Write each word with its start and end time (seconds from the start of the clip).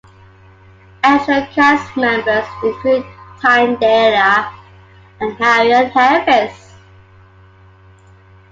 Additional 1.03 1.45
cast 1.53 1.95
members 1.95 2.45
include 2.63 3.05
Tyne 3.39 3.75
Daly 3.79 4.49
and 5.19 5.37
Harriet 5.37 5.91
Harris. 5.91 6.73